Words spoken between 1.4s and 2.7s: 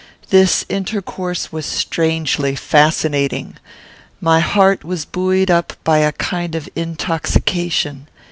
was strangely